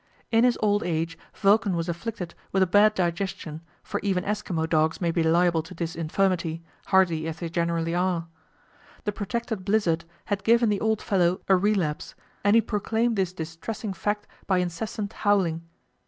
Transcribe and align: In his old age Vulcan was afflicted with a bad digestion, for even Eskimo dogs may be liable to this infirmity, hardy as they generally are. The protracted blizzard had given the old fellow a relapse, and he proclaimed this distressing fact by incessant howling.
In 0.31 0.45
his 0.45 0.57
old 0.63 0.81
age 0.81 1.15
Vulcan 1.35 1.75
was 1.75 1.87
afflicted 1.87 2.33
with 2.51 2.63
a 2.63 2.65
bad 2.65 2.95
digestion, 2.95 3.61
for 3.83 3.99
even 4.01 4.23
Eskimo 4.23 4.67
dogs 4.67 4.99
may 4.99 5.11
be 5.11 5.21
liable 5.21 5.61
to 5.61 5.75
this 5.75 5.95
infirmity, 5.95 6.63
hardy 6.87 7.27
as 7.27 7.37
they 7.37 7.49
generally 7.49 7.93
are. 7.93 8.25
The 9.03 9.11
protracted 9.11 9.63
blizzard 9.63 10.05
had 10.25 10.43
given 10.43 10.69
the 10.69 10.81
old 10.81 11.03
fellow 11.03 11.41
a 11.47 11.55
relapse, 11.55 12.15
and 12.43 12.55
he 12.55 12.61
proclaimed 12.61 13.15
this 13.15 13.31
distressing 13.31 13.93
fact 13.93 14.25
by 14.47 14.57
incessant 14.57 15.13
howling. 15.13 15.61